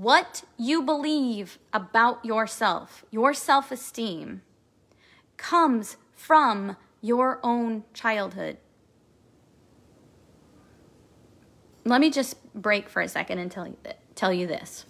[0.00, 4.40] What you believe about yourself, your self esteem,
[5.36, 8.56] comes from your own childhood.
[11.84, 14.86] let me just break for a second and tell you, th- tell you this.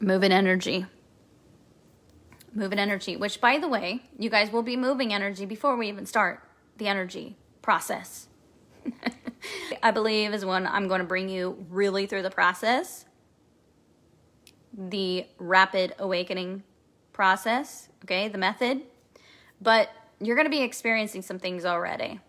[0.00, 0.86] Moving energy.
[2.52, 6.06] Moving energy, which, by the way, you guys will be moving energy before we even
[6.06, 6.42] start
[6.76, 8.28] the energy process.
[9.82, 13.04] I believe is when I'm going to bring you really through the process.
[14.76, 16.62] The rapid awakening
[17.12, 18.82] process, okay, the method.
[19.60, 22.20] But you're going to be experiencing some things already.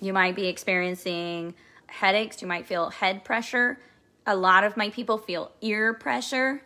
[0.00, 1.54] You might be experiencing
[1.86, 3.80] headaches, you might feel head pressure.
[4.26, 6.62] A lot of my people feel ear pressure.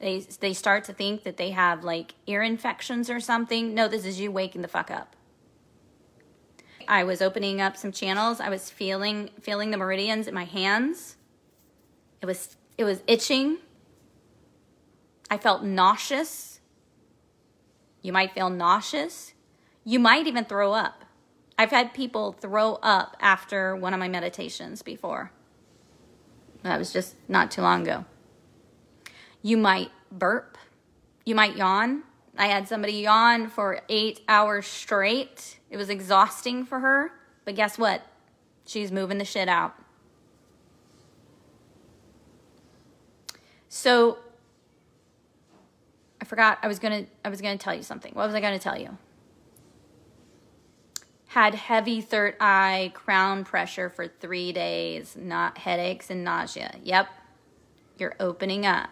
[0.00, 3.72] They they start to think that they have like ear infections or something.
[3.74, 5.14] No, this is you waking the fuck up.
[6.92, 8.38] I was opening up some channels.
[8.38, 11.16] I was feeling feeling the meridians in my hands.
[12.20, 13.56] It was it was itching.
[15.30, 16.60] I felt nauseous.
[18.02, 19.32] You might feel nauseous.
[19.84, 21.06] You might even throw up.
[21.56, 25.32] I've had people throw up after one of my meditations before.
[26.62, 28.04] That was just not too long ago.
[29.40, 30.58] You might burp.
[31.24, 32.02] You might yawn.
[32.36, 35.58] I had somebody yawn for eight hours straight.
[35.72, 37.12] It was exhausting for her.
[37.46, 38.06] But guess what?
[38.66, 39.74] She's moving the shit out.
[43.70, 44.18] So
[46.20, 48.12] I forgot I was gonna I was gonna tell you something.
[48.12, 48.98] What was I gonna tell you?
[51.28, 56.76] Had heavy third eye, crown pressure for three days, not headaches and nausea.
[56.84, 57.08] Yep.
[57.96, 58.90] You're opening up,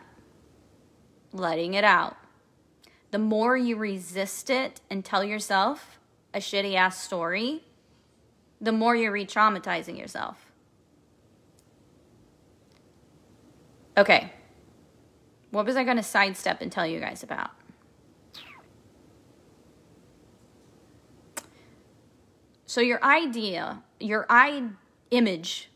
[1.30, 2.16] letting it out.
[3.10, 5.99] The more you resist it and tell yourself
[6.32, 7.62] a shitty ass story,
[8.60, 10.46] the more you're re traumatizing yourself.
[13.96, 14.32] Okay.
[15.50, 17.50] What was I going to sidestep and tell you guys about?
[22.66, 24.62] So, your idea, your eye
[25.10, 25.70] image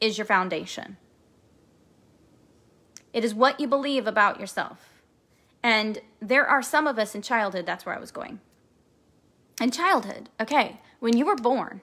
[0.00, 0.96] is your foundation.
[3.12, 5.02] It is what you believe about yourself.
[5.62, 8.40] And there are some of us in childhood, that's where I was going.
[9.60, 11.82] In childhood, okay, when you were born,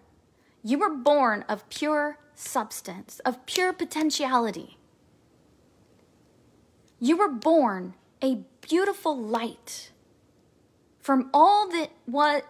[0.64, 4.78] you were born of pure substance, of pure potentiality.
[7.00, 9.92] You were born a beautiful light
[11.00, 12.42] from all that was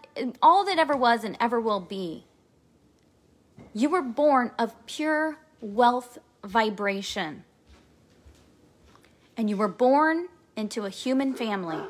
[0.41, 2.25] all that ever was and ever will be.
[3.73, 7.43] You were born of pure wealth vibration.
[9.35, 11.83] And you were born into a human family.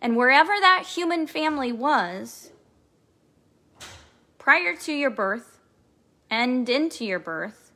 [0.00, 2.52] And wherever that human family was,
[4.38, 5.58] prior to your birth
[6.30, 7.72] and into your birth,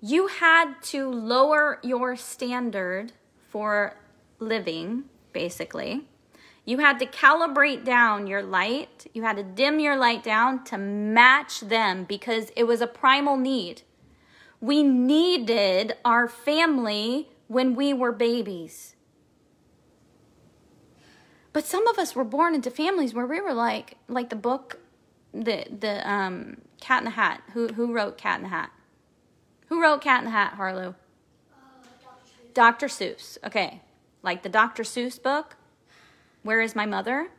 [0.00, 3.12] you had to lower your standard
[3.48, 3.96] for
[4.38, 6.06] living, basically.
[6.64, 9.06] You had to calibrate down your light.
[9.12, 13.36] You had to dim your light down to match them because it was a primal
[13.36, 13.82] need.
[14.60, 18.94] We needed our family when we were babies.
[21.52, 24.78] But some of us were born into families where we were like, like the book,
[25.32, 27.42] the the um, Cat in the Hat.
[27.54, 28.70] Who who wrote Cat in the Hat?
[29.68, 30.94] Who wrote Cat in the Hat, Harlow?
[31.52, 31.86] Uh,
[32.54, 32.86] Dr.
[32.86, 33.38] Seuss.
[33.44, 33.82] Okay.
[34.22, 34.82] Like the Dr.
[34.82, 35.56] Seuss book,
[36.42, 37.30] Where is My Mother?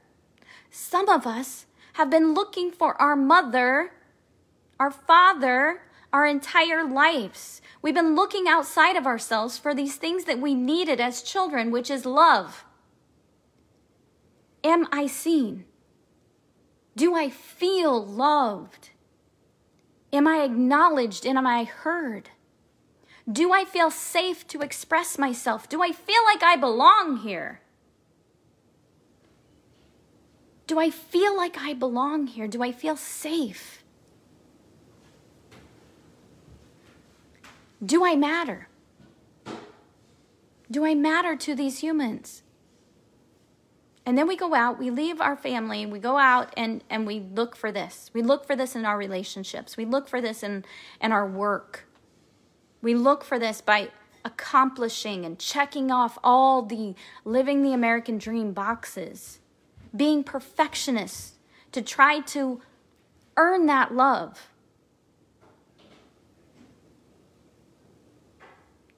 [0.72, 3.92] Some of us have been looking for our mother,
[4.80, 5.82] our father,
[6.12, 7.62] our entire lives.
[7.82, 11.92] We've been looking outside of ourselves for these things that we needed as children, which
[11.92, 12.66] is love.
[14.64, 15.66] Am I seen?
[16.96, 18.90] Do I feel loved?
[20.14, 22.30] Am I acknowledged and am I heard?
[23.32, 25.70] Do I feel safe to express myself?
[25.70, 27.62] Do I feel like I belong here?
[30.68, 32.48] Do I feel like I belong here?
[32.48, 33.84] Do I feel safe?
[37.84, 38.68] Do I matter?
[40.70, 42.44] Do I matter to these humans?
[44.06, 47.20] And then we go out, we leave our family, we go out and, and we
[47.20, 48.10] look for this.
[48.14, 49.78] We look for this in our relationships.
[49.78, 50.66] We look for this in,
[51.00, 51.88] in our work.
[52.82, 53.90] We look for this by
[54.26, 56.96] accomplishing and checking off all the
[57.26, 59.40] living the American dream boxes,
[59.96, 61.34] being perfectionists
[61.72, 62.62] to try to
[63.38, 64.48] earn that love.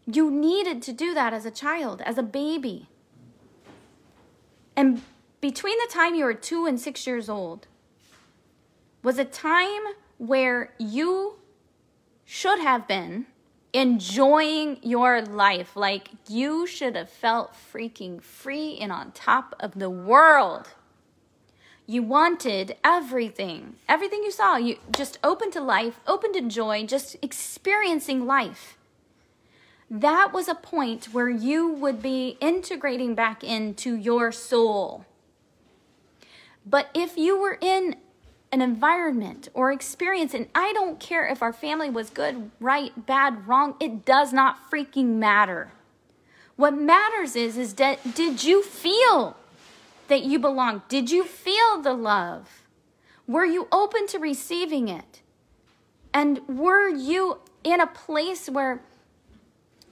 [0.06, 2.88] You needed to do that as a child, as a baby.
[4.76, 5.02] And
[5.42, 7.68] between the time you were two and six years old
[9.04, 9.82] was a time
[10.18, 11.36] where you
[12.26, 13.26] should have been
[13.74, 15.76] enjoying your life.
[15.76, 20.70] Like you should have felt freaking free and on top of the world.
[21.86, 24.56] You wanted everything, everything you saw.
[24.56, 28.78] You just open to life, open to joy, just experiencing life
[29.90, 35.06] that was a point where you would be integrating back into your soul.
[36.66, 37.98] But if you were in
[38.52, 43.48] an environment or experience, and I don't care if our family was good, right, bad,
[43.48, 45.72] wrong, it does not freaking matter.
[46.56, 49.36] What matters is, is that did you feel
[50.08, 50.84] that you belong?
[50.88, 52.62] Did you feel the love?
[53.28, 55.22] Were you open to receiving it?
[56.14, 58.82] And were you in a place where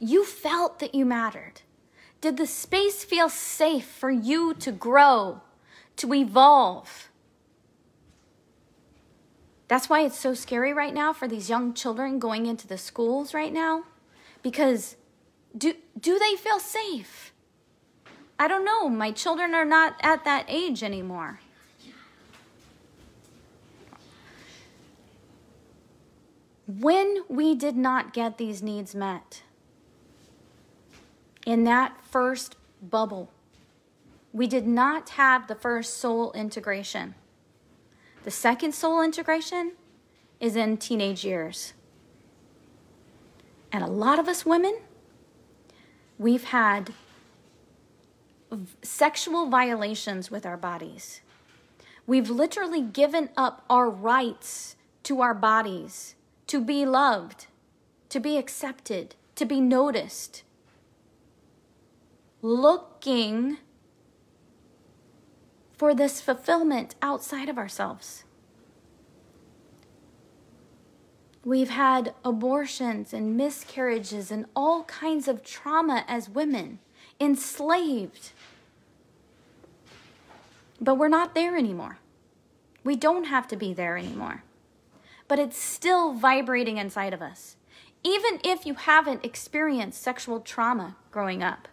[0.01, 1.61] you felt that you mattered?
[2.19, 5.41] Did the space feel safe for you to grow,
[5.97, 7.09] to evolve?
[9.67, 13.33] That's why it's so scary right now for these young children going into the schools
[13.33, 13.83] right now
[14.41, 14.97] because
[15.57, 17.31] do do they feel safe?
[18.39, 18.89] I don't know.
[18.89, 21.39] My children are not at that age anymore.
[26.67, 29.43] When we did not get these needs met,
[31.45, 33.31] in that first bubble,
[34.33, 37.15] we did not have the first soul integration.
[38.23, 39.73] The second soul integration
[40.39, 41.73] is in teenage years.
[43.71, 44.77] And a lot of us women,
[46.17, 46.93] we've had
[48.81, 51.21] sexual violations with our bodies.
[52.05, 56.15] We've literally given up our rights to our bodies
[56.47, 57.47] to be loved,
[58.09, 60.43] to be accepted, to be noticed.
[62.41, 63.57] Looking
[65.77, 68.23] for this fulfillment outside of ourselves.
[71.43, 76.79] We've had abortions and miscarriages and all kinds of trauma as women,
[77.19, 78.31] enslaved.
[80.79, 81.97] But we're not there anymore.
[82.83, 84.43] We don't have to be there anymore.
[85.27, 87.55] But it's still vibrating inside of us.
[88.03, 91.67] Even if you haven't experienced sexual trauma growing up,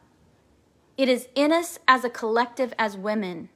[0.99, 3.49] it is in us as a collective, as women.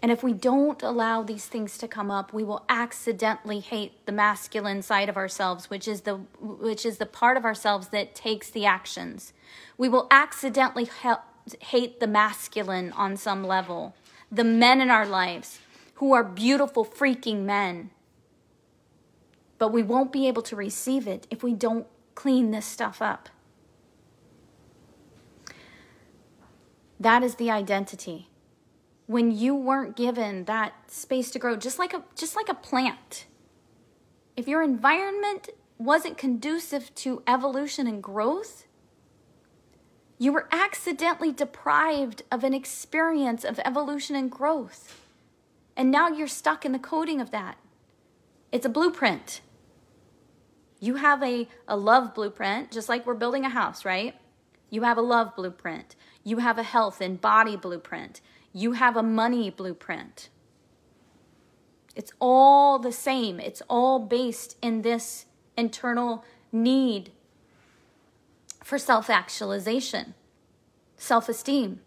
[0.00, 4.12] And if we don't allow these things to come up, we will accidentally hate the
[4.12, 8.48] masculine side of ourselves, which is the which is the part of ourselves that takes
[8.48, 9.34] the actions.
[9.76, 10.88] We will accidentally
[11.60, 13.94] hate the masculine on some level,
[14.32, 15.58] the men in our lives
[15.96, 17.90] who are beautiful, freaking men.
[19.58, 23.28] But we won't be able to receive it if we don't clean this stuff up.
[27.00, 28.28] That is the identity.
[29.06, 33.26] When you weren't given that space to grow, just like a just like a plant.
[34.36, 35.48] If your environment
[35.78, 38.66] wasn't conducive to evolution and growth,
[40.18, 45.00] you were accidentally deprived of an experience of evolution and growth.
[45.76, 47.56] And now you're stuck in the coding of that.
[48.52, 49.40] It's a blueprint.
[50.78, 54.14] You have a, a love blueprint, just like we're building a house, right?
[54.68, 55.96] You have a love blueprint.
[56.22, 58.20] You have a health and body blueprint.
[58.52, 60.28] You have a money blueprint.
[61.96, 63.40] It's all the same.
[63.40, 67.12] It's all based in this internal need
[68.62, 70.14] for self actualization,
[70.96, 71.80] self esteem.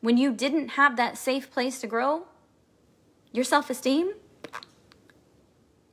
[0.00, 2.26] When you didn't have that safe place to grow,
[3.32, 4.12] your self esteem,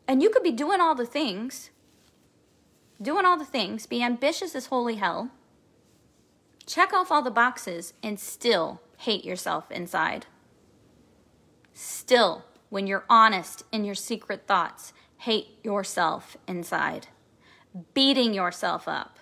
[0.07, 1.69] and you could be doing all the things,
[3.01, 5.31] doing all the things, be ambitious as holy hell,
[6.67, 10.27] check off all the boxes, and still hate yourself inside.
[11.73, 17.07] Still, when you're honest in your secret thoughts, hate yourself inside.
[17.93, 19.17] Beating yourself up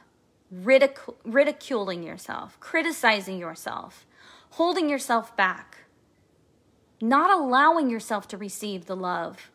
[0.54, 4.06] ridic- ridiculing yourself, criticizing yourself,
[4.52, 5.86] holding yourself back,
[7.02, 9.52] not allowing yourself to receive the love.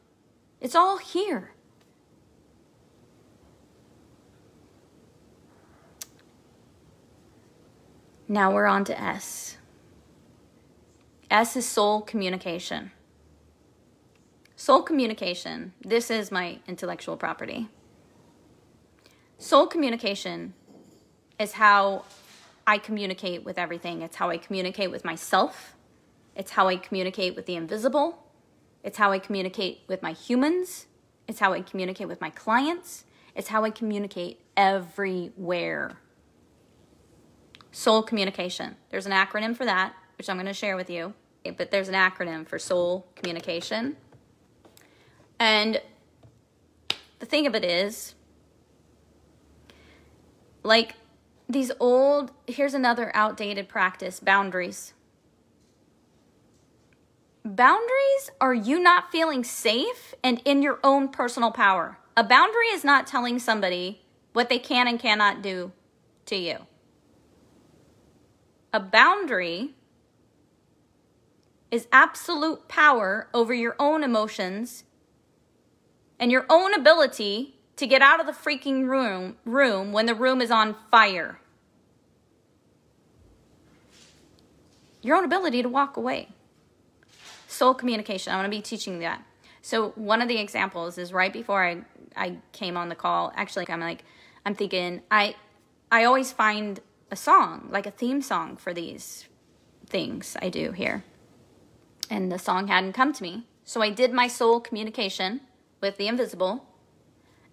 [0.60, 1.52] It's all here.
[8.30, 9.56] Now we're on to S.
[11.32, 12.92] S is soul communication.
[14.54, 17.68] Soul communication, this is my intellectual property.
[19.36, 20.54] Soul communication
[21.40, 22.04] is how
[22.68, 24.00] I communicate with everything.
[24.00, 25.74] It's how I communicate with myself.
[26.36, 28.22] It's how I communicate with the invisible.
[28.84, 30.86] It's how I communicate with my humans.
[31.26, 33.06] It's how I communicate with my clients.
[33.34, 35.98] It's how I communicate everywhere.
[37.72, 38.76] Soul communication.
[38.90, 41.14] There's an acronym for that, which I'm going to share with you.
[41.56, 43.96] But there's an acronym for soul communication.
[45.38, 45.80] And
[47.18, 48.14] the thing of it is,
[50.62, 50.96] like
[51.48, 54.92] these old, here's another outdated practice boundaries.
[57.42, 61.98] Boundaries are you not feeling safe and in your own personal power.
[62.16, 64.02] A boundary is not telling somebody
[64.34, 65.72] what they can and cannot do
[66.26, 66.66] to you.
[68.72, 69.74] A boundary
[71.70, 74.84] is absolute power over your own emotions
[76.18, 80.40] and your own ability to get out of the freaking room room when the room
[80.40, 81.40] is on fire.
[85.02, 86.28] Your own ability to walk away.
[87.48, 88.32] Soul communication.
[88.32, 89.24] I'm going to be teaching that.
[89.62, 91.82] So one of the examples is right before I
[92.16, 93.32] I came on the call.
[93.34, 94.04] Actually, I'm like
[94.44, 95.34] I'm thinking I
[95.90, 96.80] I always find
[97.10, 99.28] a song, like a theme song for these
[99.86, 101.04] things I do here.
[102.08, 103.46] And the song hadn't come to me.
[103.64, 105.40] So I did my soul communication
[105.80, 106.66] with the invisible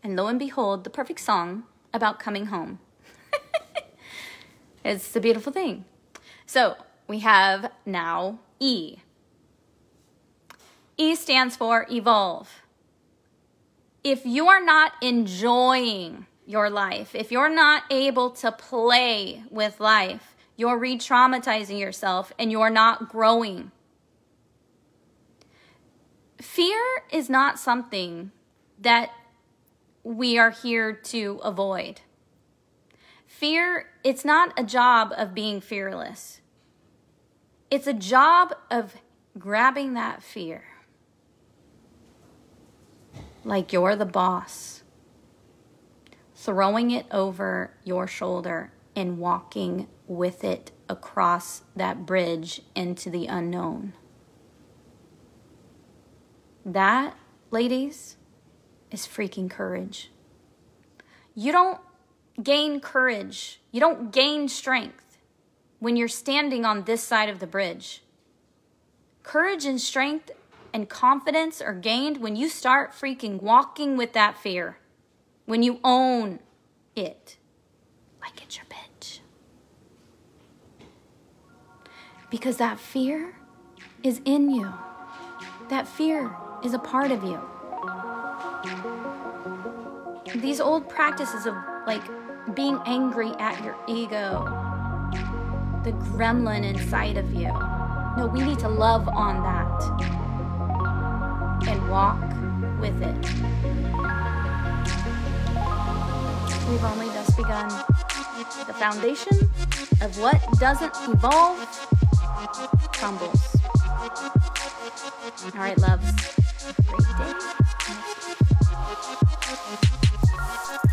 [0.04, 2.80] and lo and behold, the perfect song about coming home.
[4.86, 5.86] it's a beautiful thing.
[6.46, 6.78] So
[7.08, 8.98] we have now E.
[10.98, 12.62] E stands for evolve.
[14.04, 20.36] If you are not enjoying your life, if you're not able to play with life,
[20.56, 23.72] you're re traumatizing yourself and you're not growing.
[26.42, 26.82] Fear
[27.12, 28.32] is not something
[28.80, 29.12] that
[30.04, 32.02] we are here to avoid.
[33.28, 36.42] Fear, it's not a job of being fearless.
[37.70, 38.96] It's a job of
[39.38, 40.64] grabbing that fear
[43.48, 44.77] like you're the boss,
[46.38, 53.94] throwing it over your shoulder and walking with it across that bridge into the unknown.
[56.64, 57.18] That,
[57.50, 58.18] ladies,
[58.92, 60.12] is freaking courage.
[61.34, 61.82] You don't
[62.42, 65.18] gain courage, you don't gain strength
[65.80, 68.04] when you're standing on this side of the bridge.
[69.24, 70.30] Courage and strength
[70.72, 74.78] and confidence are gained when you start freaking walking with that fear,
[75.48, 76.40] when you own
[76.96, 77.38] it
[78.22, 79.20] like it's your bitch.
[82.30, 83.34] Because that fear
[84.04, 84.72] is in you,
[85.70, 87.40] that fear is a part of you.
[90.42, 91.56] These old practices of
[91.88, 92.04] like
[92.54, 94.44] being angry at your ego,
[95.86, 97.54] the gremlin inside of you.
[98.18, 99.82] No, we need to love on that
[101.70, 102.20] and walk
[102.82, 104.27] with it.
[106.68, 107.70] We've only just begun.
[108.68, 109.40] The foundation
[110.02, 111.58] of what doesn't evolve
[112.92, 113.56] crumbles.
[115.46, 116.12] All right, loves.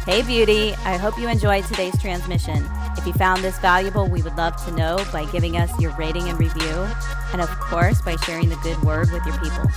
[0.07, 0.75] Hey, beauty.
[0.85, 2.65] I hope you enjoyed today's transmission.
[2.97, 6.29] If you found this valuable, we would love to know by giving us your rating
[6.29, 6.87] and review,
[7.33, 9.69] and of course, by sharing the good word with your people.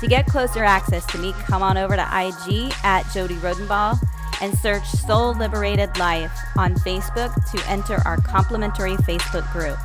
[0.00, 4.00] To get closer access to me, come on over to IG at Jodie Rodenbaugh
[4.40, 9.78] and search Soul Liberated Life on Facebook to enter our complimentary Facebook group.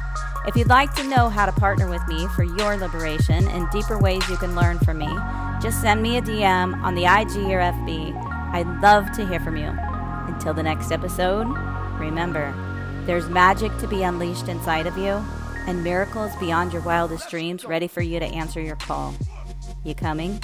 [0.47, 3.99] If you'd like to know how to partner with me for your liberation and deeper
[3.99, 5.10] ways you can learn from me,
[5.62, 8.16] just send me a DM on the IG or FB.
[8.52, 9.72] I'd love to hear from you.
[10.34, 11.47] Until the next episode,
[11.99, 12.54] remember,
[13.06, 15.24] there's magic to be unleashed inside of you
[15.68, 19.14] and miracles beyond your wildest dreams ready for you to answer your call.
[19.84, 20.41] You coming?